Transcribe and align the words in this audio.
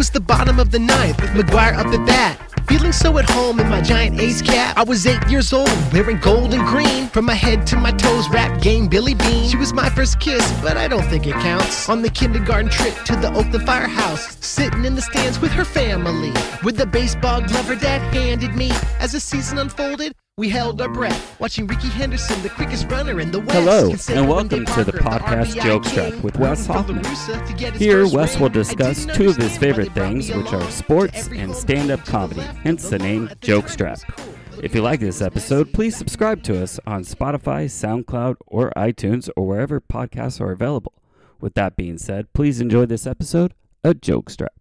was 0.00 0.08
the 0.08 0.18
bottom 0.18 0.58
of 0.58 0.70
the 0.70 0.78
ninth 0.78 1.20
with 1.20 1.28
McGwire 1.32 1.76
up 1.76 1.88
at 1.88 2.06
bat. 2.06 2.40
Feeling 2.66 2.90
so 2.90 3.18
at 3.18 3.28
home 3.28 3.60
in 3.60 3.68
my 3.68 3.82
giant 3.82 4.18
ace 4.18 4.40
cap. 4.40 4.74
I 4.78 4.82
was 4.82 5.06
eight 5.06 5.22
years 5.28 5.52
old, 5.52 5.68
wearing 5.92 6.18
gold 6.20 6.54
and 6.54 6.66
green. 6.66 7.08
From 7.08 7.26
my 7.26 7.34
head 7.34 7.66
to 7.66 7.76
my 7.76 7.90
toes, 7.90 8.26
rap 8.30 8.62
game 8.62 8.88
Billy 8.88 9.12
Beane. 9.12 9.50
She 9.50 9.58
was 9.58 9.74
my 9.74 9.90
first 9.90 10.18
kiss, 10.18 10.50
but 10.62 10.78
I 10.78 10.88
don't 10.88 11.04
think 11.10 11.26
it 11.26 11.34
counts. 11.34 11.86
On 11.90 12.00
the 12.00 12.08
kindergarten 12.08 12.70
trip 12.70 12.94
to 13.04 13.16
the 13.16 13.28
Oakland 13.34 13.66
Firehouse, 13.66 14.38
sitting 14.40 14.86
in 14.86 14.94
the 14.94 15.02
stands 15.02 15.38
with 15.38 15.50
her 15.50 15.66
family. 15.66 16.32
With 16.64 16.78
the 16.78 16.86
baseball 16.86 17.42
glove 17.42 17.66
her 17.66 17.76
dad 17.76 18.00
handed 18.14 18.54
me. 18.54 18.70
As 19.00 19.12
the 19.12 19.20
season 19.20 19.58
unfolded, 19.58 20.14
we 20.40 20.48
held 20.48 20.80
our 20.80 20.88
breath, 20.88 21.38
watching 21.38 21.66
Rickey 21.66 21.88
Henderson, 21.88 22.40
the 22.40 22.48
quickest 22.48 22.90
runner 22.90 23.20
in 23.20 23.30
the 23.30 23.40
West. 23.40 24.08
Hello, 24.08 24.18
and 24.18 24.26
welcome 24.26 24.64
to 24.64 24.84
the 24.84 24.92
podcast 24.92 25.54
RBI 25.54 25.60
Jokestrap 25.60 26.12
king, 26.12 26.22
with 26.22 26.38
Wes 26.38 26.66
rooting 26.66 26.66
for 26.66 26.72
La 26.72 26.78
Hoffman. 26.78 27.02
Russa 27.02 27.46
to 27.46 27.52
get 27.52 27.72
his 27.74 27.82
Here, 27.82 28.08
Wes 28.08 28.40
will 28.40 28.48
discuss 28.48 29.04
two 29.04 29.28
of 29.28 29.36
his 29.36 29.58
favorite 29.58 29.92
things, 29.92 30.32
which 30.32 30.50
are 30.54 30.70
sports 30.70 31.28
and 31.28 31.54
stand 31.54 31.90
up 31.90 32.02
comedy, 32.06 32.40
hence 32.40 32.88
the 32.88 32.98
name 32.98 33.28
Joke 33.42 33.66
think 33.66 33.80
Jokestrap. 33.80 33.92
it's 33.92 34.04
cool. 34.04 34.64
If 34.64 34.74
you 34.74 34.80
like 34.80 35.00
this 35.00 35.20
episode, 35.20 35.74
please 35.74 35.94
subscribe 35.94 36.42
to 36.44 36.62
us 36.62 36.80
on 36.86 37.04
Spotify, 37.04 37.66
SoundCloud, 37.66 38.36
or 38.46 38.72
iTunes, 38.74 39.28
or 39.36 39.46
wherever 39.46 39.78
podcasts 39.78 40.40
are 40.40 40.52
available. 40.52 40.94
With 41.38 41.52
that 41.52 41.76
being 41.76 41.98
said, 41.98 42.32
please 42.32 42.62
enjoy 42.62 42.86
this 42.86 43.06
episode 43.06 43.52
of 43.84 43.96
Jokestrap. 43.96 44.59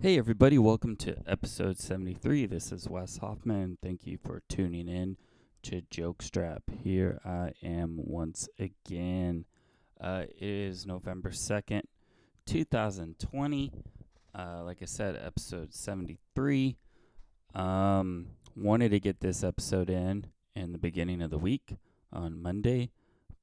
Hey, 0.00 0.16
everybody, 0.16 0.58
welcome 0.58 0.94
to 0.98 1.16
episode 1.26 1.76
73. 1.76 2.46
This 2.46 2.70
is 2.70 2.88
Wes 2.88 3.16
Hoffman. 3.16 3.78
Thank 3.82 4.06
you 4.06 4.16
for 4.16 4.44
tuning 4.48 4.86
in 4.86 5.16
to 5.64 5.82
Jokestrap. 5.90 6.60
Here 6.84 7.20
I 7.24 7.50
am 7.64 7.96
once 7.96 8.48
again. 8.60 9.44
Uh, 10.00 10.26
it 10.28 10.40
is 10.40 10.86
November 10.86 11.30
2nd, 11.30 11.82
2020. 12.46 13.72
Uh, 14.32 14.62
like 14.62 14.78
I 14.80 14.84
said, 14.84 15.20
episode 15.20 15.74
73. 15.74 16.76
Um, 17.56 18.28
wanted 18.54 18.90
to 18.90 19.00
get 19.00 19.18
this 19.18 19.42
episode 19.42 19.90
in 19.90 20.28
in 20.54 20.70
the 20.70 20.78
beginning 20.78 21.22
of 21.22 21.30
the 21.30 21.38
week 21.38 21.74
on 22.12 22.40
Monday 22.40 22.92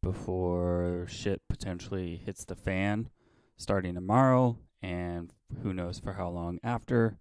before 0.01 1.05
shit 1.09 1.41
potentially 1.49 2.15
hits 2.25 2.45
the 2.45 2.55
fan 2.55 3.09
starting 3.57 3.95
tomorrow 3.95 4.57
and 4.81 5.33
who 5.63 5.73
knows 5.73 5.99
for 5.99 6.13
how 6.13 6.29
long 6.29 6.59
after 6.63 7.17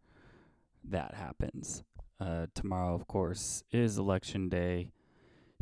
that 0.85 1.15
happens. 1.15 1.83
Uh, 2.21 2.47
tomorrow, 2.55 2.95
of 2.95 3.07
course, 3.07 3.65
is 3.73 3.99
election 3.99 4.49
day 4.49 4.91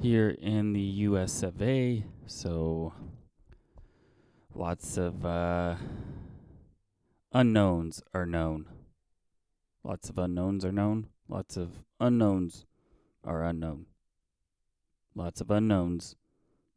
here 0.01 0.31
in 0.31 0.73
the 0.73 0.81
US 0.81 1.43
of 1.43 1.61
A, 1.63 2.05
so 2.27 2.93
lots 4.55 4.97
of 4.97 5.25
uh, 5.25 5.77
unknowns 7.33 8.03
are 8.13 8.27
known. 8.27 8.67
Lots 9.85 10.09
of 10.09 10.19
unknowns 10.19 10.65
are 10.65 10.73
known. 10.73 11.09
Lots 11.29 11.57
of 11.57 11.85
unknowns 11.98 12.67
are 13.25 13.43
unknown. 13.43 13.87
Lots 15.15 15.41
of 15.41 15.51
unknowns 15.51 16.17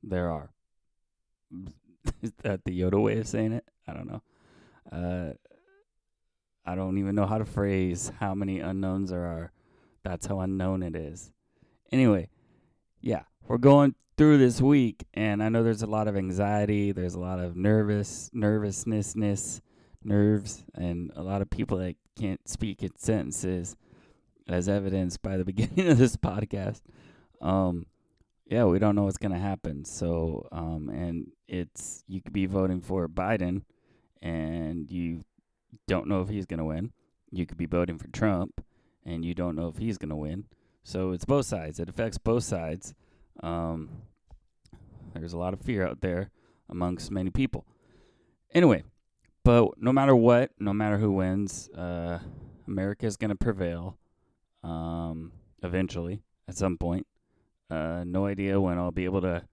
there 0.02 0.30
are. 0.30 0.52
Is 2.22 2.34
that 2.44 2.64
the 2.66 2.80
Yoda 2.80 3.02
way 3.02 3.20
of 3.20 3.28
saying 3.28 3.54
it? 3.54 3.66
I 3.88 3.94
don't 3.94 4.08
know. 4.08 4.22
Uh, 4.92 5.32
I 6.66 6.76
don't 6.76 6.98
even 6.98 7.16
know 7.16 7.26
how 7.26 7.38
to 7.38 7.46
phrase 7.46 8.12
how 8.20 8.34
many 8.34 8.60
unknowns 8.60 9.12
there 9.12 9.26
are. 9.26 9.52
That's 10.04 10.26
how 10.26 10.40
unknown 10.40 10.84
it 10.84 10.96
is. 10.96 11.32
Anyway, 11.92 12.30
yeah, 13.02 13.24
we're 13.48 13.58
going 13.58 13.96
through 14.18 14.38
this 14.38 14.62
week, 14.62 15.06
and 15.14 15.44
I 15.44 15.50
know 15.50 15.64
there's 15.64 15.82
a 15.82 15.88
lot 15.88 16.08
of 16.08 16.16
anxiety. 16.16 16.92
There's 16.92 17.16
a 17.16 17.20
lot 17.20 17.40
of 17.40 17.56
nervous, 17.56 18.30
nervousness, 18.34 19.62
nerves, 20.04 20.64
and 20.74 21.12
a 21.16 21.22
lot 21.22 21.42
of 21.42 21.50
people 21.50 21.78
that 21.80 21.96
can't 22.18 22.48
speak 22.48 22.82
in 22.82 22.98
sentences, 22.98 23.76
as 24.48 24.70
evidenced 24.70 25.22
by 25.22 25.38
the 25.38 25.46
beginning 25.46 25.90
of 25.90 25.98
this 25.98 26.16
podcast. 26.16 26.82
Um, 27.42 27.86
yeah, 28.46 28.66
we 28.66 28.80
don't 28.80 28.96
know 28.96 29.04
what's 29.04 29.18
gonna 29.18 29.40
happen. 29.40 29.86
So, 29.86 30.48
um, 30.52 30.90
and 30.90 31.32
it's 31.48 32.04
you 32.08 32.22
could 32.22 32.34
be 32.34 32.46
voting 32.46 32.82
for 32.82 33.08
Biden, 33.08 33.64
and 34.26 34.92
you 34.92 35.24
don't 35.88 36.08
know 36.08 36.22
if 36.22 36.30
he's 36.30 36.48
gonna 36.48 36.66
win. 36.66 36.92
You 37.32 37.46
could 37.46 37.58
be 37.58 37.68
voting 37.68 38.00
for 38.00 38.08
Trump, 38.08 38.60
and 39.06 39.24
you 39.24 39.36
don't 39.36 39.56
know 39.56 39.68
if 39.68 39.78
he's 39.78 40.00
gonna 40.00 40.16
win. 40.16 40.46
So 40.84 41.12
it's 41.12 41.26
both 41.26 41.46
sides. 41.46 41.80
It 41.80 41.90
affects 41.90 42.18
both 42.18 42.44
sides. 42.44 42.96
Um, 43.42 43.90
there's 45.14 45.34
a 45.34 45.38
lot 45.38 45.54
of 45.54 45.62
fear 45.62 45.88
out 45.88 46.02
there 46.02 46.32
amongst 46.68 47.12
many 47.12 47.30
people. 47.30 47.66
Anyway, 48.52 48.84
but 49.44 49.70
no 49.78 49.94
matter 49.94 50.16
what, 50.16 50.52
no 50.60 50.74
matter 50.74 50.98
who 50.98 51.12
wins, 51.12 51.70
uh, 51.70 52.20
America 52.68 53.06
is 53.06 53.18
gonna 53.18 53.36
prevail. 53.36 53.98
Um, 54.64 55.34
eventually, 55.62 56.24
at 56.48 56.58
some 56.58 56.78
point. 56.78 57.06
Uh, 57.70 58.04
no 58.06 58.26
idea 58.26 58.60
when 58.60 58.80
I'll 58.80 58.92
be 58.92 59.06
able 59.06 59.22
to 59.22 59.44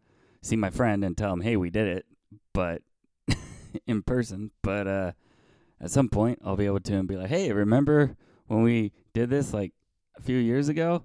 see 0.40 0.56
my 0.56 0.70
friend 0.70 1.04
and 1.04 1.16
tell 1.16 1.32
him, 1.32 1.42
"Hey, 1.42 1.56
we 1.58 1.68
did 1.68 1.88
it," 1.88 2.06
but 2.54 2.82
in 3.86 4.02
person. 4.02 4.50
But 4.62 4.86
uh, 4.86 5.12
at 5.80 5.90
some 5.90 6.08
point, 6.08 6.40
I'll 6.44 6.56
be 6.56 6.66
able 6.66 6.80
to 6.80 6.94
and 6.94 7.08
be 7.08 7.16
like, 7.16 7.28
"Hey, 7.28 7.52
remember 7.52 8.16
when 8.46 8.62
we 8.62 8.92
did 9.12 9.30
this 9.30 9.52
like 9.52 9.72
a 10.16 10.22
few 10.22 10.36
years 10.36 10.68
ago?" 10.68 11.04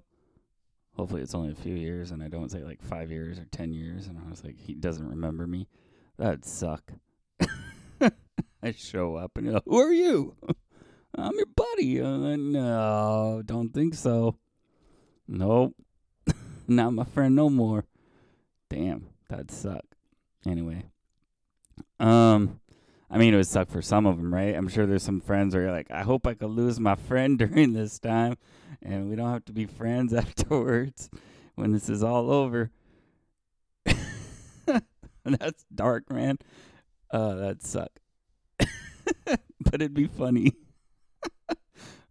Hopefully, 0.96 1.22
it's 1.22 1.34
only 1.34 1.52
a 1.52 1.54
few 1.54 1.74
years, 1.74 2.10
and 2.10 2.22
I 2.22 2.28
don't 2.28 2.50
say 2.50 2.64
like 2.64 2.82
five 2.82 3.10
years 3.10 3.38
or 3.38 3.44
ten 3.46 3.72
years. 3.72 4.06
And 4.06 4.18
I 4.18 4.28
was 4.28 4.44
like, 4.44 4.58
"He 4.58 4.74
doesn't 4.74 5.08
remember 5.08 5.46
me." 5.46 5.68
That'd 6.16 6.44
suck. 6.44 6.92
I 8.60 8.72
show 8.72 9.14
up 9.14 9.36
and 9.36 9.46
you're 9.46 9.54
like, 9.54 9.64
"Who 9.66 9.78
are 9.78 9.92
you?" 9.92 10.34
I'm 11.14 11.36
your 11.36 11.46
buddy. 11.46 12.00
Uh, 12.00 12.36
no, 12.36 13.42
don't 13.44 13.72
think 13.72 13.94
so. 13.94 14.36
Nope. 15.26 15.74
Not 16.68 16.92
my 16.92 17.04
friend 17.04 17.34
no 17.34 17.48
more. 17.48 17.86
Damn, 18.68 19.06
that'd 19.28 19.50
suck. 19.50 19.84
Anyway. 20.46 20.84
Um 22.00 22.60
I 23.10 23.18
mean 23.18 23.32
it 23.32 23.36
would 23.36 23.46
suck 23.46 23.70
for 23.70 23.82
some 23.82 24.06
of 24.06 24.16
them, 24.16 24.32
right? 24.32 24.54
I'm 24.54 24.68
sure 24.68 24.86
there's 24.86 25.02
some 25.02 25.20
friends 25.20 25.54
where 25.54 25.64
you're 25.64 25.72
like, 25.72 25.90
I 25.90 26.02
hope 26.02 26.26
I 26.26 26.34
could 26.34 26.50
lose 26.50 26.78
my 26.78 26.94
friend 26.94 27.38
during 27.38 27.72
this 27.72 27.98
time 27.98 28.36
and 28.82 29.08
we 29.08 29.16
don't 29.16 29.32
have 29.32 29.44
to 29.46 29.52
be 29.52 29.66
friends 29.66 30.12
afterwards 30.14 31.10
when 31.54 31.72
this 31.72 31.88
is 31.88 32.02
all 32.02 32.30
over. 32.30 32.70
That's 35.24 35.64
dark, 35.74 36.10
man. 36.10 36.38
Uh 37.10 37.34
that'd 37.34 37.62
suck. 37.62 37.90
but 39.26 39.74
it'd 39.74 39.94
be 39.94 40.06
funny. 40.06 40.52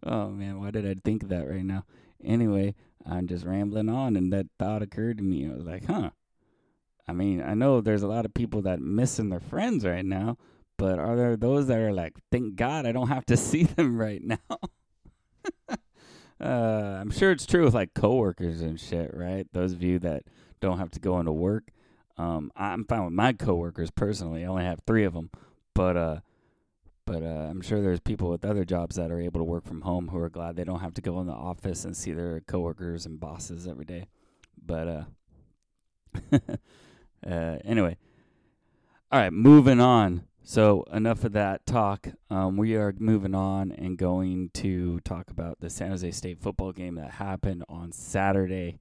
oh 0.02 0.28
man, 0.28 0.60
why 0.60 0.70
did 0.70 0.86
I 0.86 0.94
think 1.02 1.22
of 1.22 1.28
that 1.30 1.48
right 1.48 1.64
now? 1.64 1.84
Anyway, 2.22 2.74
I'm 3.06 3.26
just 3.26 3.44
rambling 3.44 3.88
on, 3.88 4.16
and 4.16 4.32
that 4.32 4.46
thought 4.58 4.82
occurred 4.82 5.18
to 5.18 5.24
me. 5.24 5.46
I 5.46 5.54
was 5.54 5.64
like, 5.64 5.86
huh. 5.86 6.10
I 7.08 7.12
mean, 7.12 7.42
I 7.42 7.54
know 7.54 7.80
there's 7.80 8.02
a 8.02 8.08
lot 8.08 8.24
of 8.24 8.34
people 8.34 8.62
that 8.62 8.80
missing 8.80 9.30
their 9.30 9.40
friends 9.40 9.84
right 9.84 10.04
now, 10.04 10.36
but 10.76 10.98
are 10.98 11.16
there 11.16 11.36
those 11.36 11.66
that 11.68 11.78
are 11.78 11.92
like, 11.92 12.14
thank 12.30 12.56
God 12.56 12.86
I 12.86 12.92
don't 12.92 13.08
have 13.08 13.24
to 13.26 13.36
see 13.48 13.64
them 13.64 13.98
right 13.98 14.22
now? 14.22 14.36
uh, 16.40 16.44
I'm 16.44 17.10
sure 17.10 17.32
it's 17.32 17.46
true 17.46 17.64
with 17.64 17.74
like 17.74 17.94
coworkers 17.94 18.60
and 18.60 18.78
shit, 18.78 19.12
right? 19.14 19.46
Those 19.52 19.72
of 19.72 19.82
you 19.82 19.98
that 20.00 20.24
don't 20.60 20.78
have 20.78 20.90
to 20.92 21.00
go 21.00 21.18
into 21.18 21.32
work. 21.32 21.70
Um, 22.16 22.50
I'm 22.56 22.84
fine 22.84 23.04
with 23.04 23.14
my 23.14 23.32
coworkers 23.32 23.90
personally. 23.90 24.44
I 24.44 24.48
only 24.48 24.64
have 24.64 24.80
three 24.86 25.04
of 25.04 25.14
them, 25.14 25.30
but 25.72 25.96
uh, 25.96 26.20
but 27.06 27.22
uh, 27.22 27.46
I'm 27.48 27.62
sure 27.62 27.80
there's 27.80 28.00
people 28.00 28.28
with 28.28 28.44
other 28.44 28.66
jobs 28.66 28.96
that 28.96 29.10
are 29.10 29.20
able 29.20 29.40
to 29.40 29.44
work 29.44 29.64
from 29.64 29.80
home 29.80 30.08
who 30.08 30.18
are 30.18 30.28
glad 30.28 30.56
they 30.56 30.64
don't 30.64 30.80
have 30.80 30.92
to 30.94 31.00
go 31.00 31.20
in 31.20 31.26
the 31.26 31.32
office 31.32 31.86
and 31.86 31.96
see 31.96 32.12
their 32.12 32.40
coworkers 32.40 33.06
and 33.06 33.18
bosses 33.18 33.66
every 33.66 33.86
day. 33.86 34.08
But 34.62 34.88
uh, 34.88 35.04
uh, 37.26 37.56
anyway, 37.64 37.96
all 39.10 39.20
right, 39.20 39.32
moving 39.32 39.80
on. 39.80 40.24
So 40.42 40.84
enough 40.92 41.24
of 41.24 41.32
that 41.32 41.66
talk. 41.66 42.08
Um, 42.30 42.56
we 42.56 42.74
are 42.74 42.94
moving 42.98 43.34
on 43.34 43.70
and 43.72 43.98
going 43.98 44.50
to 44.54 44.98
talk 45.00 45.30
about 45.30 45.60
the 45.60 45.68
San 45.68 45.90
Jose 45.90 46.10
State 46.12 46.40
football 46.40 46.72
game 46.72 46.94
that 46.94 47.12
happened 47.12 47.64
on 47.68 47.92
Saturday, 47.92 48.80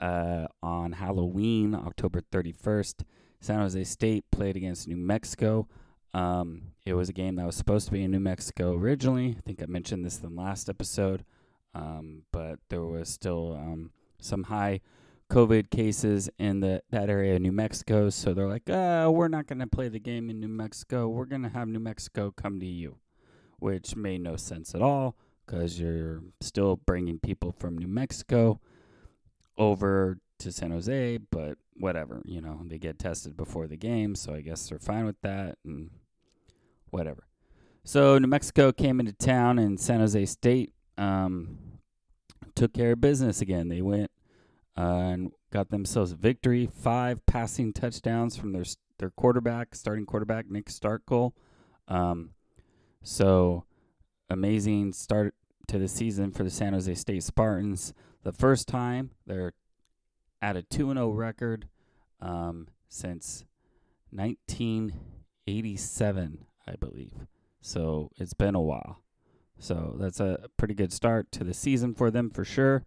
uh, 0.00 0.46
on 0.62 0.92
Halloween, 0.92 1.74
October 1.74 2.22
31st. 2.22 3.04
San 3.40 3.58
Jose 3.58 3.84
State 3.84 4.24
played 4.30 4.56
against 4.56 4.88
New 4.88 4.96
Mexico. 4.96 5.68
Um, 6.14 6.72
it 6.86 6.94
was 6.94 7.08
a 7.08 7.12
game 7.12 7.36
that 7.36 7.46
was 7.46 7.56
supposed 7.56 7.86
to 7.86 7.92
be 7.92 8.02
in 8.04 8.10
New 8.10 8.20
Mexico 8.20 8.74
originally. 8.74 9.36
I 9.36 9.40
think 9.42 9.62
I 9.62 9.66
mentioned 9.66 10.04
this 10.04 10.20
in 10.20 10.34
the 10.34 10.40
last 10.40 10.68
episode, 10.68 11.24
um, 11.74 12.22
but 12.32 12.58
there 12.68 12.84
was 12.84 13.08
still 13.08 13.54
um, 13.54 13.90
some 14.20 14.44
high 14.44 14.80
COVID 15.32 15.70
cases 15.70 16.28
in 16.38 16.60
the 16.60 16.82
that 16.90 17.08
area 17.08 17.36
of 17.36 17.40
New 17.40 17.52
Mexico. 17.52 18.10
So 18.10 18.34
they're 18.34 18.48
like, 18.48 18.68
uh, 18.68 19.10
we're 19.10 19.28
not 19.28 19.46
going 19.46 19.60
to 19.60 19.66
play 19.66 19.88
the 19.88 19.98
game 19.98 20.28
in 20.28 20.40
New 20.40 20.48
Mexico. 20.48 21.08
We're 21.08 21.24
going 21.24 21.42
to 21.42 21.48
have 21.48 21.68
New 21.68 21.80
Mexico 21.80 22.30
come 22.36 22.60
to 22.60 22.66
you, 22.66 22.98
which 23.58 23.96
made 23.96 24.20
no 24.20 24.36
sense 24.36 24.74
at 24.74 24.82
all 24.82 25.16
because 25.46 25.80
you're 25.80 26.22
still 26.42 26.76
bringing 26.76 27.18
people 27.18 27.50
from 27.50 27.78
New 27.78 27.88
Mexico 27.88 28.60
over 29.56 30.18
to 30.38 30.52
San 30.52 30.70
Jose, 30.70 31.18
but 31.30 31.56
whatever, 31.78 32.20
you 32.26 32.42
know, 32.42 32.60
they 32.66 32.78
get 32.78 32.98
tested 32.98 33.34
before 33.34 33.66
the 33.66 33.76
game, 33.76 34.14
so 34.14 34.34
I 34.34 34.42
guess 34.42 34.68
they're 34.68 34.78
fine 34.78 35.06
with 35.06 35.20
that 35.22 35.56
and 35.64 35.90
whatever. 36.90 37.26
So 37.84 38.18
New 38.18 38.28
Mexico 38.28 38.70
came 38.70 39.00
into 39.00 39.12
town, 39.12 39.58
and 39.58 39.80
San 39.80 40.00
Jose 40.00 40.26
State 40.26 40.74
um, 40.98 41.58
took 42.54 42.74
care 42.74 42.92
of 42.92 43.00
business 43.00 43.40
again. 43.40 43.68
They 43.68 43.80
went 43.80 44.10
and 44.76 45.32
got 45.50 45.70
themselves 45.70 46.12
a 46.12 46.16
victory. 46.16 46.66
Five 46.66 47.24
passing 47.26 47.72
touchdowns 47.72 48.36
from 48.36 48.52
their 48.52 48.64
their 48.98 49.10
quarterback, 49.10 49.74
starting 49.74 50.06
quarterback 50.06 50.50
Nick 50.50 50.66
Starkel. 50.66 51.32
Um, 51.88 52.30
so 53.02 53.64
amazing 54.30 54.92
start 54.92 55.34
to 55.68 55.78
the 55.78 55.88
season 55.88 56.30
for 56.30 56.44
the 56.44 56.50
San 56.50 56.72
Jose 56.72 56.94
State 56.94 57.22
Spartans. 57.22 57.92
The 58.22 58.32
first 58.32 58.68
time 58.68 59.10
they're 59.26 59.52
at 60.40 60.56
a 60.56 60.62
2 60.62 60.88
and 60.90 60.98
0 60.98 61.10
record 61.10 61.68
um, 62.20 62.68
since 62.88 63.44
1987, 64.10 66.46
I 66.66 66.76
believe. 66.76 67.26
So 67.60 68.10
it's 68.16 68.34
been 68.34 68.54
a 68.54 68.60
while. 68.60 69.02
So 69.58 69.96
that's 69.98 70.20
a 70.20 70.48
pretty 70.56 70.74
good 70.74 70.92
start 70.92 71.32
to 71.32 71.42
the 71.44 71.54
season 71.54 71.94
for 71.94 72.10
them 72.10 72.30
for 72.30 72.44
sure. 72.44 72.84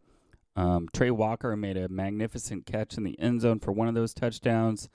Um, 0.56 0.88
Tre 0.94 1.10
Walker 1.10 1.56
made 1.56 1.78
a 1.78 1.90
magnificent 1.90 2.66
catch 2.66 2.98
in 2.98 3.04
the 3.04 3.19
end 3.19 3.42
zone 3.42 3.60
for 3.60 3.72
one 3.72 3.88
of 3.88 3.96
those 3.96 4.13
touchdowns. 4.13 4.90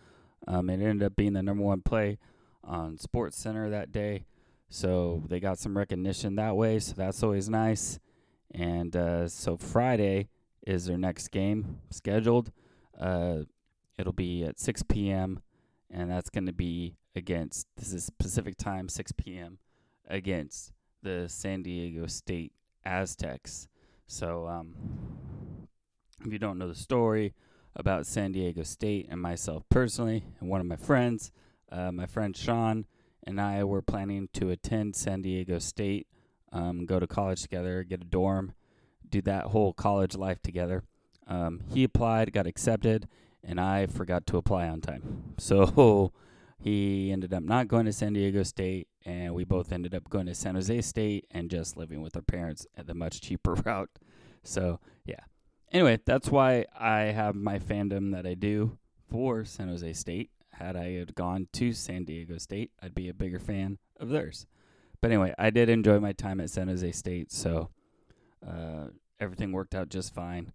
Um, 0.47 0.71
it 0.71 0.81
ended 0.81 1.03
up 1.03 1.17
being 1.17 1.35
the 1.35 1.43
number 1.43 1.63
one 1.63 1.83
play 1.83 2.19
on 2.65 2.97
Sports 2.99 3.37
Center 3.37 3.69
that 3.71 3.93
day. 3.93 4.25
So 4.69 5.25
they 5.29 5.41
got 5.41 5.59
some 5.59 5.77
recognition 5.77 6.37
that 6.37 6.57
way. 6.57 6.79
So 6.79 6.95
that's 6.97 7.23
always 7.23 7.49
nice. 7.49 7.99
And 8.55 8.97
uh, 8.97 9.29
so 9.29 9.57
Friday 9.57 10.29
is 10.67 10.87
their 10.87 10.99
next 10.99 11.29
game 11.29 11.81
scheduled. 11.91 12.53
Uh, 12.99 13.41
it'll 13.99 14.13
be 14.13 14.45
at 14.45 14.59
6 14.59 14.83
p.m. 14.85 15.41
and 15.91 16.11
that's 16.11 16.31
going 16.31 16.47
to 16.47 16.53
be 16.53 16.97
against 17.17 17.67
this 17.77 17.93
is 17.93 18.11
Pacific 18.19 18.57
time, 18.57 18.89
6 18.89 19.13
p.m. 19.13 19.59
against 20.09 20.73
the 21.03 21.29
San 21.29 21.63
Diego 21.63 22.07
State 22.07 22.53
Aztecs. 22.85 23.69
So 24.07 24.47
um, 24.47 24.75
if 26.25 26.33
you 26.33 26.39
don't 26.39 26.59
know 26.59 26.69
the 26.69 26.75
story 26.75 27.35
about 27.77 28.07
San 28.07 28.33
Diego 28.33 28.63
State 28.63 29.07
and 29.11 29.21
myself 29.21 29.63
personally, 29.69 30.25
and 30.41 30.49
one 30.49 30.61
of 30.61 30.67
my 30.67 30.77
friends, 30.77 31.33
uh, 31.71 31.93
my 31.93 32.07
friend 32.07 32.37
Sean 32.37 32.87
and 33.25 33.41
I 33.41 33.65
were 33.65 33.83
planning 33.83 34.29
to 34.35 34.51
attend 34.51 34.97
San 34.97 35.23
Diego 35.23 35.59
State, 35.59 36.07
um, 36.53 36.85
go 36.87 36.99
to 36.99 37.07
college 37.07 37.43
together, 37.43 37.85
get 37.85 38.01
a 38.03 38.05
dorm, 38.05 38.55
do 39.09 39.21
that 39.23 39.47
whole 39.47 39.73
college 39.73 40.15
life 40.15 40.43
together. 40.43 40.85
Um, 41.27 41.61
he 41.73 41.85
applied, 41.85 42.33
got 42.33 42.47
accepted, 42.47 43.09
and 43.45 43.61
I 43.61 43.87
forgot 43.87 44.27
to 44.27 44.37
apply 44.37 44.69
on 44.69 44.81
time. 44.81 45.35
So 45.39 46.13
he 46.59 47.11
ended 47.11 47.33
up 47.33 47.43
not 47.43 47.67
going 47.67 47.87
to 47.87 47.93
San 47.93 48.13
Diego 48.13 48.43
State, 48.43 48.89
and 49.07 49.35
we 49.35 49.45
both 49.45 49.73
ended 49.73 49.95
up 49.95 50.11
going 50.11 50.27
to 50.27 50.35
San 50.35 50.55
Jose 50.55 50.83
State 50.83 51.25
and 51.31 51.51
just 51.51 51.79
living 51.79 52.03
with 52.03 52.15
our 52.15 52.23
parents 52.23 52.67
at 52.77 52.87
the 52.87 52.95
much 52.95 53.23
cheaper 53.23 53.55
route. 53.65 53.91
So, 54.43 54.81
yeah. 55.07 55.21
Anyway, 55.73 56.01
that's 56.05 56.29
why 56.29 56.65
I 56.77 57.03
have 57.03 57.37
my 57.37 57.59
fandom 57.61 58.13
that 58.13 58.27
I 58.27 58.35
do 58.35 58.79
for 59.09 59.45
San 59.45 59.69
Jose 59.69 59.93
State. 59.93 60.31
Had 60.53 60.77
I 60.77 60.93
had 60.93 61.15
gone 61.15 61.47
to 61.55 61.73
San 61.73 62.05
Diego 62.05 62.39
State, 62.39 62.73
I'd 62.83 62.95
be 62.95 63.09
a 63.09 63.15
bigger 63.15 63.39
fan 63.39 63.79
of 63.99 64.09
theirs. 64.09 64.47
But 65.01 65.11
anyway, 65.11 65.33
I 65.39 65.51
did 65.51 65.69
enjoy 65.69 66.01
my 66.01 66.13
time 66.13 66.41
at 66.41 66.51
San 66.51 66.69
Jose 66.69 66.91
State, 66.93 67.33
so 67.33 67.71
uh, 68.47 68.89
everything 69.21 69.53
worked 69.53 69.75
out 69.75 69.89
just 69.89 70.13
fine. 70.13 70.53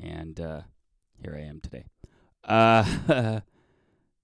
And 0.00 0.38
uh, 0.38 0.60
here 1.20 1.34
I 1.36 1.48
am 1.48 1.60
today. 1.60 1.86
Uh, 2.44 3.40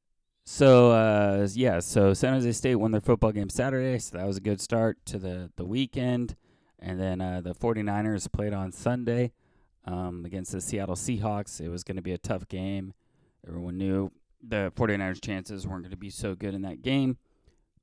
so 0.44 0.90
uh, 0.90 1.48
yeah, 1.54 1.80
so 1.80 2.12
San 2.12 2.34
Jose 2.34 2.52
State 2.52 2.76
won 2.76 2.92
their 2.92 3.00
football 3.00 3.32
game 3.32 3.48
Saturday, 3.48 3.98
so 3.98 4.19
that 4.19 4.26
was 4.26 4.36
a 4.36 4.42
good 4.42 4.60
start 4.60 4.98
to 5.06 5.19
the 5.19 5.50
the 5.56 5.64
weekend. 5.64 6.36
And 6.78 7.00
then 7.00 7.20
uh, 7.20 7.40
the 7.40 7.54
49ers 7.54 8.30
played 8.30 8.52
on 8.52 8.70
Sunday 8.70 9.32
um, 9.88 10.25
against 10.26 10.52
the 10.52 10.61
Seattle 10.61 10.94
Seahawks. 10.94 11.61
It 11.61 11.70
was 11.70 11.82
going 11.82 11.96
to 11.96 12.02
be 12.02 12.12
a 12.12 12.19
tough 12.19 12.46
game. 12.49 12.93
Everyone 13.46 13.79
knew 13.79 14.12
the 14.46 14.73
49ers' 14.76 15.23
chances 15.23 15.67
weren't 15.67 15.82
going 15.82 15.90
to 15.90 15.96
be 15.96 16.11
so 16.11 16.35
good 16.35 16.55
in 16.55 16.62
that 16.62 16.82
game, 16.82 17.17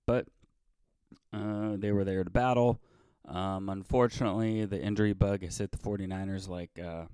but 0.05 0.27
uh, 1.33 1.75
they 1.77 1.91
were 1.91 2.03
there 2.03 2.23
to 2.23 2.29
battle. 2.29 2.79
Um, 3.27 3.69
unfortunately, 3.69 4.65
the 4.65 4.79
injury 4.79 5.13
bug 5.13 5.41
has 5.41 5.57
hit 5.57 5.71
the 5.71 5.77
49ers 5.77 6.47
like, 6.47 6.77
uh, 6.79 7.05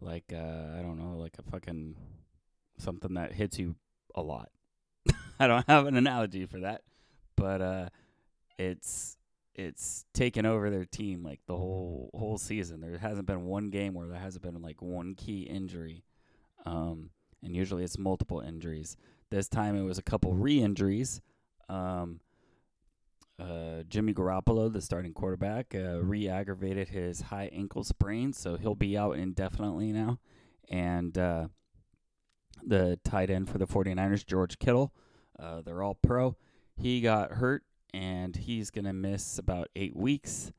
like 0.00 0.32
uh, 0.32 0.78
I 0.78 0.80
don't 0.80 0.98
know, 0.98 1.18
like 1.18 1.36
a 1.38 1.50
fucking 1.50 1.96
something 2.78 3.14
that 3.14 3.32
hits 3.32 3.58
you 3.58 3.74
a 4.14 4.22
lot. 4.22 4.50
I 5.38 5.46
don't 5.46 5.68
have 5.68 5.86
an 5.86 5.96
analogy 5.96 6.46
for 6.46 6.60
that, 6.60 6.80
but 7.36 7.60
uh, 7.60 7.88
it's 8.58 9.18
it's 9.54 10.04
taken 10.14 10.46
over 10.46 10.70
their 10.70 10.84
team 10.84 11.22
like 11.22 11.40
the 11.46 11.56
whole 11.56 12.10
whole 12.14 12.38
season. 12.38 12.80
There 12.80 12.98
hasn't 12.98 13.26
been 13.26 13.44
one 13.44 13.70
game 13.70 13.94
where 13.94 14.06
there 14.06 14.18
hasn't 14.18 14.42
been 14.42 14.60
like 14.62 14.80
one 14.80 15.14
key 15.14 15.42
injury, 15.42 16.04
um, 16.64 17.10
and 17.42 17.54
usually 17.54 17.84
it's 17.84 17.98
multiple 17.98 18.40
injuries. 18.40 18.96
This 19.30 19.48
time 19.48 19.76
it 19.76 19.82
was 19.82 19.98
a 19.98 20.02
couple 20.02 20.34
re-injuries. 20.34 21.22
Um, 21.68 22.20
uh, 23.38 23.82
Jimmy 23.88 24.12
Garoppolo, 24.12 24.72
the 24.72 24.80
starting 24.80 25.14
quarterback, 25.14 25.74
uh, 25.74 26.00
re-aggravated 26.00 26.90
his 26.90 27.22
high 27.22 27.48
ankle 27.52 27.82
sprain, 27.82 28.32
so 28.32 28.56
he'll 28.56 28.74
be 28.74 28.96
out 28.96 29.16
indefinitely 29.16 29.90
now. 29.90 30.18
And 30.68 31.16
uh, 31.16 31.48
the 32.62 32.98
tight 33.04 33.30
end 33.30 33.48
for 33.48 33.58
the 33.58 33.66
49ers, 33.66 34.26
George 34.26 34.58
Kittle, 34.58 34.92
uh, 35.38 35.62
they're 35.62 35.82
all 35.82 35.94
pro. 35.94 36.36
He 36.76 37.00
got 37.00 37.32
hurt, 37.32 37.64
and 37.94 38.36
he's 38.36 38.70
going 38.70 38.84
to 38.84 38.92
miss 38.92 39.38
about 39.38 39.68
eight 39.76 39.96
weeks. 39.96 40.52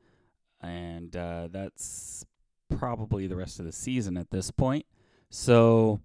And 0.60 1.14
uh, 1.14 1.48
that's 1.50 2.24
probably 2.76 3.26
the 3.26 3.36
rest 3.36 3.58
of 3.58 3.66
the 3.66 3.72
season 3.72 4.16
at 4.16 4.30
this 4.30 4.50
point. 4.50 4.86
So, 5.30 6.00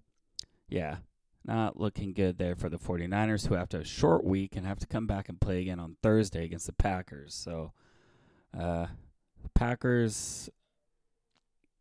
yeah, 0.68 0.96
not 1.44 1.78
looking 1.78 2.12
good 2.12 2.38
there 2.38 2.56
for 2.56 2.68
the 2.68 2.78
49ers, 2.78 3.46
who 3.46 3.54
have 3.54 3.62
after 3.62 3.80
a 3.80 3.84
short 3.84 4.24
week 4.24 4.56
and 4.56 4.66
have 4.66 4.78
to 4.80 4.86
come 4.86 5.06
back 5.06 5.28
and 5.28 5.40
play 5.40 5.60
again 5.60 5.80
on 5.80 5.96
Thursday 6.02 6.44
against 6.44 6.66
the 6.66 6.72
Packers. 6.72 7.34
So, 7.34 7.72
uh, 8.58 8.86
Packers 9.54 10.50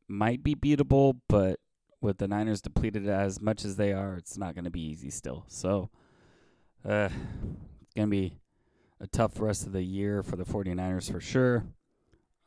might 0.08 0.44
be 0.44 0.56
beatable, 0.56 1.20
but 1.28 1.60
with 2.02 2.18
the 2.18 2.28
Niners 2.28 2.62
depleted 2.62 3.08
as 3.08 3.42
much 3.42 3.66
as 3.66 3.76
they 3.76 3.92
are, 3.92 4.16
it's 4.16 4.38
not 4.38 4.56
going 4.56 4.66
to 4.66 4.72
be 4.72 4.82
easy 4.82 5.10
still. 5.10 5.46
So, 5.48 5.90
uh, 6.88 7.10
it's 7.82 7.94
going 7.96 8.08
to 8.08 8.12
be 8.12 8.38
a 9.02 9.08
tough 9.08 9.40
rest 9.40 9.66
of 9.66 9.74
the 9.74 9.84
year 9.84 10.24
for 10.24 10.36
the 10.36 10.46
49ers 10.46 11.12
for 11.12 11.22
sure. 11.22 11.66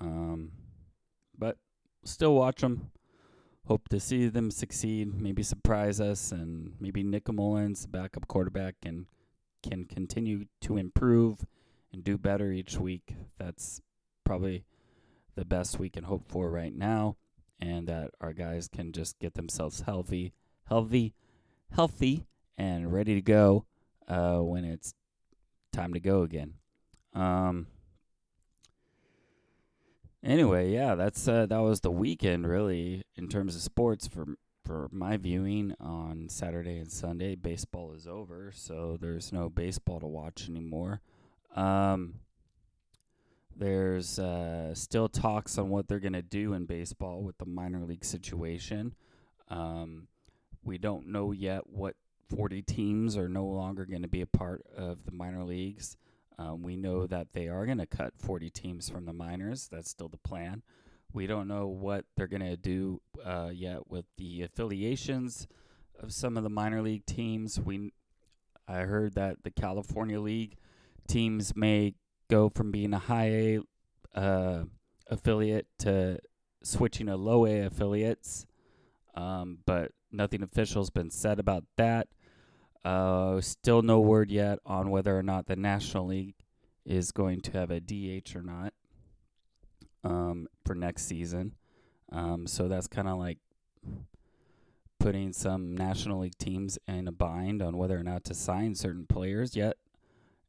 Um, 0.00 0.52
but 1.38 1.58
still 2.04 2.34
watch 2.34 2.60
them 2.60 2.90
hope 3.66 3.88
to 3.88 4.00
see 4.00 4.28
them 4.28 4.50
succeed, 4.50 5.20
maybe 5.20 5.42
surprise 5.42 6.00
us, 6.00 6.32
and 6.32 6.74
maybe 6.80 7.02
Nick 7.02 7.26
Mullens, 7.26 7.86
backup 7.86 8.26
quarterback, 8.28 8.76
can 8.82 9.06
can 9.62 9.84
continue 9.84 10.46
to 10.60 10.76
improve 10.76 11.46
and 11.92 12.02
do 12.02 12.18
better 12.18 12.50
each 12.50 12.76
week. 12.78 13.14
That's 13.38 13.80
probably 14.24 14.64
the 15.36 15.44
best 15.44 15.78
we 15.78 15.88
can 15.88 16.04
hope 16.04 16.28
for 16.28 16.50
right 16.50 16.74
now, 16.74 17.16
and 17.60 17.86
that 17.86 18.10
our 18.20 18.32
guys 18.32 18.68
can 18.68 18.92
just 18.92 19.18
get 19.20 19.34
themselves 19.34 19.82
healthy, 19.82 20.32
healthy, 20.64 21.14
healthy, 21.74 22.26
and 22.58 22.92
ready 22.92 23.14
to 23.14 23.22
go 23.22 23.66
uh, 24.08 24.38
when 24.38 24.64
it's 24.64 24.94
time 25.72 25.94
to 25.94 26.00
go 26.00 26.22
again. 26.22 26.54
Um, 27.14 27.66
Anyway, 30.24 30.70
yeah, 30.70 30.94
that's 30.94 31.26
uh, 31.26 31.46
that 31.46 31.58
was 31.58 31.80
the 31.80 31.90
weekend 31.90 32.46
really 32.46 33.02
in 33.16 33.28
terms 33.28 33.56
of 33.56 33.62
sports 33.62 34.06
for 34.06 34.36
for 34.64 34.88
my 34.92 35.16
viewing 35.16 35.74
on 35.80 36.28
Saturday 36.28 36.78
and 36.78 36.92
Sunday. 36.92 37.34
Baseball 37.34 37.92
is 37.92 38.06
over, 38.06 38.52
so 38.54 38.96
there's 39.00 39.32
no 39.32 39.48
baseball 39.48 39.98
to 39.98 40.06
watch 40.06 40.48
anymore. 40.48 41.00
Um, 41.56 42.20
there's 43.56 44.20
uh, 44.20 44.74
still 44.74 45.08
talks 45.08 45.58
on 45.58 45.70
what 45.70 45.88
they're 45.88 45.98
going 45.98 46.12
to 46.12 46.22
do 46.22 46.52
in 46.52 46.66
baseball 46.66 47.22
with 47.22 47.38
the 47.38 47.46
minor 47.46 47.84
league 47.84 48.04
situation. 48.04 48.94
Um, 49.48 50.06
we 50.62 50.78
don't 50.78 51.08
know 51.08 51.32
yet 51.32 51.66
what 51.68 51.96
40 52.34 52.62
teams 52.62 53.16
are 53.16 53.28
no 53.28 53.44
longer 53.44 53.84
going 53.84 54.02
to 54.02 54.08
be 54.08 54.22
a 54.22 54.26
part 54.26 54.64
of 54.76 55.04
the 55.04 55.12
minor 55.12 55.44
leagues. 55.44 55.96
Um, 56.38 56.62
we 56.62 56.76
know 56.76 57.06
that 57.06 57.28
they 57.32 57.48
are 57.48 57.66
going 57.66 57.78
to 57.78 57.86
cut 57.86 58.14
40 58.18 58.50
teams 58.50 58.88
from 58.88 59.04
the 59.04 59.12
minors. 59.12 59.68
That's 59.70 59.90
still 59.90 60.08
the 60.08 60.16
plan. 60.16 60.62
We 61.12 61.26
don't 61.26 61.46
know 61.46 61.66
what 61.66 62.06
they're 62.16 62.26
going 62.26 62.40
to 62.40 62.56
do 62.56 63.02
uh, 63.24 63.50
yet 63.52 63.90
with 63.90 64.06
the 64.16 64.42
affiliations 64.42 65.46
of 66.00 66.12
some 66.12 66.36
of 66.36 66.42
the 66.42 66.48
minor 66.50 66.80
league 66.80 67.04
teams. 67.04 67.60
We, 67.60 67.92
I 68.66 68.80
heard 68.80 69.14
that 69.14 69.44
the 69.44 69.50
California 69.50 70.20
League 70.20 70.56
teams 71.06 71.54
may 71.54 71.94
go 72.30 72.48
from 72.48 72.70
being 72.70 72.94
a 72.94 72.98
high 72.98 73.28
A 73.28 73.60
uh, 74.14 74.64
affiliate 75.08 75.66
to 75.80 76.18
switching 76.62 77.06
to 77.06 77.16
low 77.16 77.44
A 77.44 77.66
affiliates, 77.66 78.46
um, 79.14 79.58
but 79.66 79.92
nothing 80.10 80.42
official 80.42 80.80
has 80.80 80.90
been 80.90 81.10
said 81.10 81.38
about 81.38 81.64
that. 81.76 82.08
Uh, 82.84 83.40
still 83.40 83.82
no 83.82 84.00
word 84.00 84.30
yet 84.30 84.58
on 84.66 84.90
whether 84.90 85.16
or 85.16 85.22
not 85.22 85.46
the 85.46 85.56
National 85.56 86.06
League 86.06 86.34
is 86.84 87.12
going 87.12 87.40
to 87.40 87.52
have 87.52 87.70
a 87.70 87.80
DH 87.80 88.34
or 88.34 88.42
not 88.42 88.72
um, 90.04 90.48
for 90.64 90.74
next 90.74 91.04
season. 91.04 91.54
Um, 92.10 92.46
so 92.46 92.68
that's 92.68 92.88
kind 92.88 93.08
of 93.08 93.18
like 93.18 93.38
putting 94.98 95.32
some 95.32 95.74
National 95.74 96.20
League 96.20 96.38
teams 96.38 96.78
in 96.86 97.08
a 97.08 97.12
bind 97.12 97.62
on 97.62 97.76
whether 97.76 97.98
or 97.98 98.02
not 98.02 98.24
to 98.24 98.34
sign 98.34 98.74
certain 98.74 99.06
players 99.06 99.56
yet. 99.56 99.76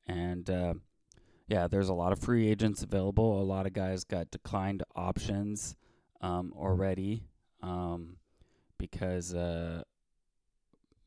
And 0.07 0.49
uh, 0.49 0.73
yeah, 1.47 1.67
there's 1.67 1.89
a 1.89 1.93
lot 1.93 2.11
of 2.11 2.19
free 2.19 2.49
agents 2.49 2.83
available. 2.83 3.41
A 3.41 3.43
lot 3.43 3.65
of 3.65 3.73
guys 3.73 4.03
got 4.03 4.31
declined 4.31 4.83
options 4.95 5.75
um, 6.21 6.53
already 6.55 7.23
um, 7.61 8.17
because, 8.77 9.33
uh, 9.33 9.83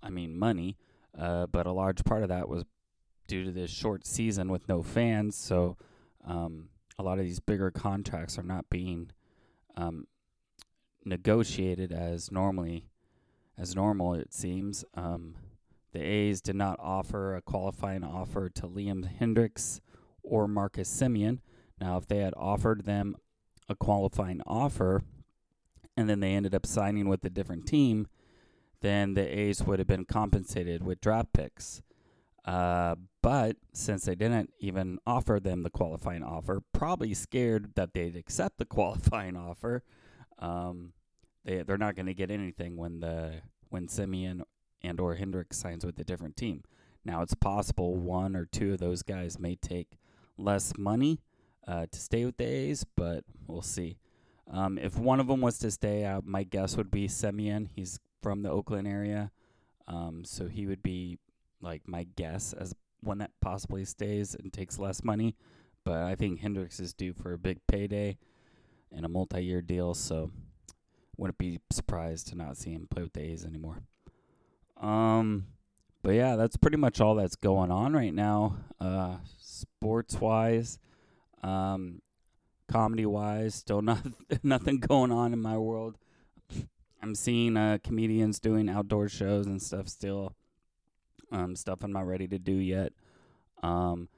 I 0.03 0.11
mean, 0.11 0.39
money. 0.39 0.77
Uh, 1.19 1.47
but 1.47 1.67
a 1.67 1.73
large 1.73 2.05
part 2.05 2.23
of 2.23 2.29
that 2.29 2.49
was 2.49 2.65
due 3.27 3.45
to 3.45 3.51
this 3.51 3.71
short 3.71 4.07
season 4.07 4.51
with 4.51 4.69
no 4.69 4.83
fans. 4.83 5.37
So 5.37 5.77
um, 6.27 6.69
a 6.99 7.03
lot 7.03 7.19
of 7.19 7.25
these 7.25 7.41
bigger 7.41 7.71
contracts 7.71 8.39
are 8.39 8.43
not 8.43 8.69
being 8.71 9.11
um, 9.77 10.07
negotiated 11.05 11.93
as 11.93 12.31
normally 12.31 12.85
as 13.59 13.75
normal. 13.75 14.15
It 14.15 14.33
seems 14.33 14.85
um, 14.95 15.35
the 15.93 16.01
A's 16.01 16.41
did 16.41 16.57
not 16.57 16.79
offer 16.81 17.35
a 17.35 17.43
qualifying 17.43 18.05
offer 18.05 18.49
to 18.51 18.63
Liam 18.69 19.09
Hendriks 19.19 19.81
or 20.23 20.47
Marcus 20.47 20.91
Semien. 20.91 21.39
Now, 21.81 21.97
if 21.97 22.07
they 22.07 22.19
had 22.19 22.35
offered 22.37 22.85
them 22.85 23.17
a 23.69 23.75
qualifying 23.75 24.41
offer 24.47 25.03
and 25.97 26.09
then 26.09 26.21
they 26.21 26.35
ended 26.35 26.55
up 26.55 26.67
signing 26.67 27.09
with 27.09 27.25
a 27.25 27.31
different 27.31 27.67
team, 27.67 28.07
then 28.81 29.15
the 29.15 29.39
A's 29.39 29.63
would 29.63 29.79
have 29.79 29.89
been 29.89 30.05
compensated 30.05 30.85
with 30.85 31.01
draft 31.01 31.33
picks. 31.33 31.83
Uh, 32.45 32.95
but 33.23 33.57
since 33.73 34.05
they 34.05 34.15
didn't 34.15 34.53
even 34.61 34.99
offer 35.07 35.41
them 35.41 35.63
the 35.63 35.71
qualifying 35.71 36.23
offer, 36.23 36.63
probably 36.73 37.13
scared 37.13 37.75
that 37.75 37.93
they'd 37.93 38.17
accept 38.17 38.59
the 38.59 38.65
qualifying 38.77 39.37
offer, 39.37 39.83
um, 40.39 40.93
they 41.45 41.63
they're 41.63 41.79
not 41.79 41.97
going 41.97 42.07
to 42.07 42.15
get 42.15 42.31
anything 42.31 42.77
when 42.77 43.01
the 43.01 43.41
when 43.69 43.89
Semien 43.89 44.43
and 44.83 45.01
or 45.01 45.17
Hendriks 45.17 45.55
signs 45.55 45.85
with 45.85 45.99
a 45.99 46.05
different 46.05 46.37
team. 46.37 46.63
Now 47.05 47.23
it's 47.23 47.35
possible 47.35 47.97
one 47.97 48.37
or 48.37 48.47
two 48.47 48.75
of 48.75 48.79
those 48.79 49.03
guys 49.03 49.39
may 49.39 49.57
take 49.57 49.99
less 50.39 50.73
money 50.77 51.21
uh, 51.67 51.87
to 51.91 51.99
stay 51.99 52.25
with 52.25 52.37
the 52.37 52.45
A's, 52.45 52.85
but 52.97 53.25
we'll 53.47 53.63
see. 53.63 53.99
Um, 54.51 54.79
if 54.79 54.97
one 54.97 55.19
of 55.19 55.27
them 55.27 55.41
was 55.41 55.59
to 55.59 55.71
stay, 55.71 56.05
uh, 56.05 56.21
my 56.25 56.45
guess 56.45 56.77
would 56.77 56.91
be 56.91 57.09
Semien. 57.09 57.69
He's 57.75 57.99
from 58.23 58.43
the 58.43 58.51
Oakland 58.51 58.89
area, 58.89 59.31
um, 59.87 60.25
so 60.25 60.47
he 60.47 60.67
would 60.67 60.83
be 60.83 61.19
like 61.61 61.83
my 61.87 62.05
guess 62.17 62.53
as 62.53 62.75
one 63.01 63.19
that 63.19 63.31
possibly 63.41 63.85
stays 63.85 64.35
and 64.35 64.53
takes 64.53 64.79
less 64.79 65.05
money. 65.05 65.37
But 65.85 66.03
I 66.03 66.17
think 66.17 66.41
Hendriks 66.41 66.81
is 66.81 66.93
due 66.93 67.13
for 67.13 67.33
a 67.33 67.39
big 67.39 67.61
payday 67.69 68.19
and 68.93 69.05
a 69.05 69.09
multi-year 69.09 69.63
deal, 69.63 69.95
so 69.95 70.31
wouldn't 71.17 71.39
be 71.39 71.61
surprised 71.71 72.29
to 72.29 72.35
not 72.37 72.57
see 72.57 72.73
him 72.73 72.89
play 72.91 73.03
with 73.03 73.13
the 73.13 73.23
A's 73.23 73.45
anymore. 73.45 73.83
Um, 74.81 75.47
but 76.03 76.13
yeah, 76.13 76.37
that's 76.37 76.57
pretty 76.57 76.77
much 76.77 77.01
all 77.01 77.15
that's 77.15 77.37
going 77.37 77.71
on 77.71 77.93
right 77.95 78.13
now, 78.13 78.57
uh, 78.81 79.17
sports 79.39 80.21
wise. 80.21 80.79
Um, 81.43 82.03
comedy 82.69 83.07
wise, 83.07 83.55
still 83.55 83.83
not 83.83 84.07
nothing 84.43 84.79
going 84.79 85.13
on 85.13 85.33
in 85.33 85.41
my 85.41 85.57
world. 85.57 85.97
I'm 87.03 87.15
seeing 87.15 87.57
uh, 87.57 87.79
comedians 87.83 88.41
doing 88.41 88.69
outdoor 88.69 89.09
shows 89.09 89.47
and 89.47 89.61
stuff 89.61 89.89
still. 89.89 90.35
Um, 91.33 91.57
stuff 91.57 91.83
I'm 91.83 91.93
not 91.93 92.07
ready 92.07 92.29
to 92.29 92.39
do 92.39 92.53
yet. 92.53 92.93
Um, 93.63 94.09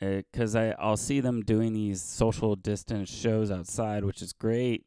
because 0.00 0.54
I 0.54 0.74
I'll 0.78 0.96
see 0.96 1.20
them 1.20 1.42
doing 1.42 1.72
these 1.72 2.02
social 2.02 2.56
distance 2.56 3.08
shows 3.08 3.50
outside, 3.50 4.04
which 4.04 4.22
is 4.22 4.32
great. 4.32 4.84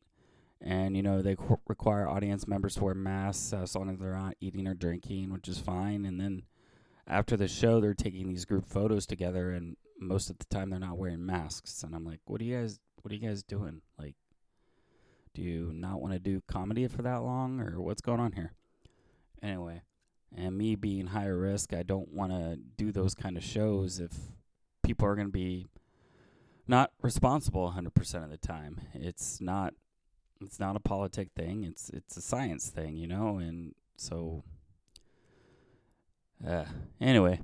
And 0.61 0.95
you 0.95 1.03
know 1.03 1.21
they 1.21 1.35
qu- 1.35 1.59
require 1.67 2.07
audience 2.07 2.47
members 2.47 2.75
to 2.75 2.83
wear 2.83 2.95
masks 2.95 3.53
as 3.53 3.75
long 3.75 3.89
as 3.89 3.99
they're 3.99 4.13
not 4.13 4.35
eating 4.39 4.67
or 4.67 4.73
drinking, 4.73 5.31
which 5.31 5.47
is 5.47 5.59
fine. 5.59 6.05
And 6.05 6.19
then 6.19 6.43
after 7.07 7.37
the 7.37 7.47
show, 7.47 7.79
they're 7.79 7.93
taking 7.93 8.27
these 8.27 8.45
group 8.45 8.65
photos 8.65 9.05
together, 9.05 9.51
and 9.51 9.77
most 9.99 10.29
of 10.29 10.37
the 10.39 10.45
time 10.45 10.69
they're 10.69 10.79
not 10.79 10.97
wearing 10.97 11.25
masks. 11.25 11.83
And 11.83 11.95
I'm 11.95 12.05
like, 12.05 12.19
what 12.25 12.41
are 12.41 12.43
you 12.43 12.57
guys? 12.57 12.79
What 13.01 13.11
are 13.11 13.15
you 13.15 13.27
guys 13.27 13.43
doing? 13.43 13.81
Like, 13.97 14.15
do 15.37 15.43
you 15.43 15.71
not 15.71 16.01
want 16.01 16.13
to 16.13 16.19
do 16.19 16.41
comedy 16.47 16.87
for 16.87 17.03
that 17.03 17.21
long, 17.21 17.59
or 17.59 17.79
what's 17.79 18.01
going 18.01 18.19
on 18.19 18.31
here? 18.31 18.53
Anyway, 19.39 19.83
and 20.35 20.57
me 20.57 20.75
being 20.75 21.07
higher 21.07 21.37
risk, 21.37 21.73
I 21.73 21.83
don't 21.83 22.11
want 22.11 22.31
to 22.31 22.57
do 22.75 22.91
those 22.91 23.13
kind 23.13 23.37
of 23.37 23.43
shows 23.43 23.99
if 23.99 24.11
people 24.81 25.07
are 25.07 25.13
going 25.13 25.27
to 25.27 25.31
be 25.31 25.67
not 26.67 26.91
responsible 27.03 27.71
100% 27.71 28.23
of 28.23 28.31
the 28.31 28.37
time. 28.37 28.81
It's 28.95 29.39
not 29.39 29.75
it's 30.41 30.59
not 30.59 30.75
a 30.75 30.79
politic 30.79 31.29
thing. 31.35 31.63
It's 31.63 31.89
it's 31.91 32.17
a 32.17 32.21
science 32.21 32.69
thing, 32.69 32.95
you 32.95 33.07
know, 33.07 33.37
and 33.37 33.75
so 33.95 34.43
uh 36.47 36.65
anyway, 36.99 37.41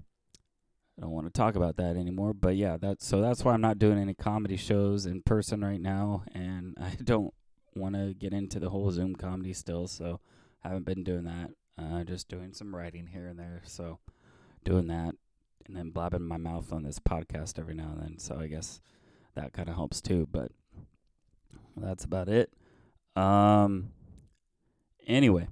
I 0.97 1.01
don't 1.01 1.11
want 1.11 1.27
to 1.27 1.31
talk 1.31 1.55
about 1.55 1.75
that 1.77 1.95
anymore, 1.95 2.33
but 2.33 2.55
yeah, 2.55 2.77
that's 2.77 3.05
so 3.05 3.21
that's 3.21 3.45
why 3.45 3.53
I'm 3.53 3.61
not 3.61 3.77
doing 3.77 3.99
any 3.99 4.15
comedy 4.15 4.57
shows 4.57 5.05
in 5.05 5.21
person 5.21 5.63
right 5.63 5.81
now 5.81 6.23
and 6.33 6.75
I 6.81 6.97
don't 7.03 7.35
want 7.75 7.95
to 7.95 8.13
get 8.13 8.33
into 8.33 8.59
the 8.59 8.69
whole 8.69 8.91
Zoom 8.91 9.15
comedy 9.15 9.53
still, 9.53 9.87
so 9.87 10.19
haven't 10.59 10.85
been 10.85 11.03
doing 11.03 11.25
that. 11.25 11.51
Uh, 11.77 12.03
just 12.03 12.29
doing 12.29 12.53
some 12.53 12.75
writing 12.75 13.07
here 13.07 13.27
and 13.27 13.39
there. 13.39 13.61
So 13.65 13.99
doing 14.63 14.87
that 14.87 15.15
and 15.65 15.75
then 15.75 15.89
blabbing 15.89 16.27
my 16.27 16.37
mouth 16.37 16.71
on 16.71 16.83
this 16.83 16.99
podcast 16.99 17.59
every 17.59 17.73
now 17.73 17.91
and 17.93 18.01
then. 18.01 18.19
So 18.19 18.39
I 18.39 18.47
guess 18.47 18.81
that 19.35 19.53
kind 19.53 19.69
of 19.69 19.75
helps 19.75 20.01
too. 20.01 20.27
But 20.31 20.51
that's 21.75 22.05
about 22.05 22.29
it. 22.29 22.51
Um. 23.15 23.89
Anyway, 25.05 25.47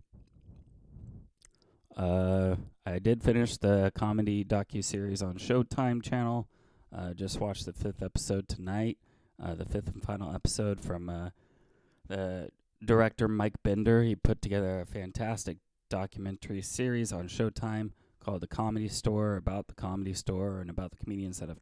uh, 1.98 2.56
I 2.86 3.00
did 3.00 3.22
finish 3.22 3.58
the 3.58 3.92
comedy 3.94 4.46
docu 4.46 4.84
series 4.84 5.22
on 5.22 5.36
Showtime 5.36 6.02
channel. 6.02 6.48
Uh, 6.96 7.14
just 7.14 7.40
watched 7.40 7.66
the 7.66 7.74
fifth 7.74 8.02
episode 8.02 8.48
tonight. 8.48 8.98
Uh, 9.42 9.56
the 9.56 9.66
fifth 9.66 9.94
and 9.94 10.02
final 10.02 10.34
episode 10.34 10.80
from 10.80 11.10
uh, 11.10 11.30
the 12.08 12.50
director 12.84 13.28
Mike 13.28 13.62
Bender. 13.64 14.04
He 14.04 14.16
put 14.16 14.42
together 14.42 14.80
a 14.80 14.86
fantastic 14.86 15.58
documentary 15.90 16.62
series 16.62 17.12
on 17.12 17.28
Showtime 17.28 17.92
called 18.20 18.42
The 18.42 18.48
Comedy 18.48 18.88
Store 18.88 19.36
about 19.36 19.68
the 19.68 19.74
Comedy 19.74 20.14
Store 20.14 20.62
and 20.62 20.70
about 20.70 20.92
the 20.92 20.98
comedians 20.98 21.40
that 21.40 21.50
have 21.50 21.60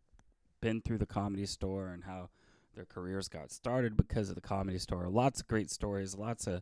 been 0.62 0.82
through 0.82 0.98
the 0.98 1.06
Comedy 1.06 1.46
Store 1.46 1.88
and 1.88 2.04
how 2.04 2.30
their 2.76 2.86
careers 2.86 3.28
got 3.28 3.52
started 3.52 3.98
because 3.98 4.30
of 4.30 4.36
the 4.36 4.42
Comedy 4.42 4.78
Store. 4.78 5.08
Lots 5.10 5.42
of 5.42 5.48
great 5.48 5.72
stories, 5.72 6.16
lots 6.16 6.48
of 6.48 6.62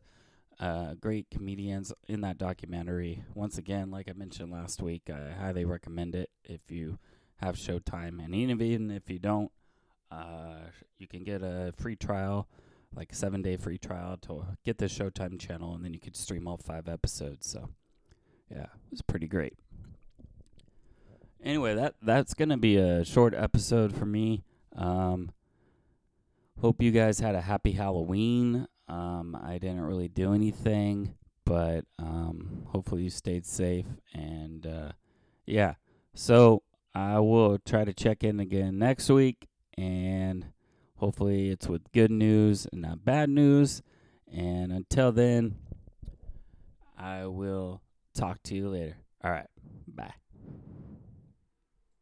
uh, 0.60 0.93
great 0.96 1.27
comedians 1.29 1.93
in 2.07 2.22
that 2.22 2.38
documentary. 2.38 3.24
Once 3.36 3.57
again, 3.57 3.91
like 3.91 4.10
I 4.10 4.13
mentioned 4.13 4.51
last 4.51 4.81
week, 4.81 5.10
I 5.10 5.31
highly 5.31 5.65
recommend 5.65 6.15
it 6.15 6.29
if 6.43 6.62
you 6.69 6.98
have 7.38 7.55
Showtime. 7.55 8.24
And 8.24 8.34
even 8.34 8.91
if 8.91 9.10
you 9.10 9.19
don't, 9.19 9.51
uh, 10.10 10.69
you 10.98 11.07
can 11.07 11.24
get 11.24 11.41
a 11.43 11.74
free 11.77 11.96
trial 11.96 12.48
like 12.96 13.13
seven 13.13 13.41
day 13.41 13.58
free 13.58 13.77
trial 13.77 14.17
to 14.24 14.58
get 14.65 14.77
the 14.77 14.86
Showtime 14.86 15.39
channel, 15.39 15.74
and 15.74 15.84
then 15.84 15.94
you 15.94 16.00
could 16.00 16.15
stream 16.15 16.48
all 16.48 16.58
five 16.58 16.88
episodes. 16.88 17.48
So, 17.48 17.70
yeah, 18.50 18.63
it 18.63 18.91
was 18.91 19.01
pretty 19.01 19.27
great. 19.27 19.58
Anyway, 21.44 21.75
that 21.75 21.96
that's 22.01 22.34
gonna 22.34 22.58
be 22.58 22.77
a 22.77 23.06
short 23.06 23.34
episode 23.34 23.96
for 23.96 24.06
me. 24.06 24.44
Um, 24.75 25.32
hope 26.60 26.82
you 26.82 26.91
guys 26.91 27.20
had 27.20 27.36
a 27.36 27.41
happy 27.41 27.74
Halloween. 27.74 28.67
Um, 28.88 29.38
I 29.41 29.58
didn't 29.58 29.82
really 29.82 30.08
do 30.08 30.34
anything, 30.34 31.15
but 31.46 31.86
um, 32.00 32.63
hopefully 32.67 33.03
you 33.03 33.10
stayed 33.10 33.46
safe. 33.46 33.86
And 34.13 34.65
uh, 34.65 34.91
yeah, 35.46 35.75
so 36.13 36.63
I 36.96 37.20
will 37.20 37.60
try 37.60 37.86
to 37.86 37.94
check 37.94 38.24
in 38.24 38.39
again 38.39 38.79
next 38.79 39.10
week 39.10 39.48
and 39.77 40.48
Hopefully, 40.98 41.50
it's 41.50 41.68
with 41.68 41.92
good 41.92 42.12
news 42.12 42.68
and 42.72 42.82
not 42.82 43.06
bad 43.06 43.30
news. 43.30 43.82
And 44.32 44.72
until 44.72 45.12
then, 45.12 45.58
I 46.98 47.27
will 47.27 47.82
talk 48.16 48.42
to 48.44 48.56
you 48.56 48.70
later. 48.70 48.98
All 49.24 49.32
right. 49.32 49.48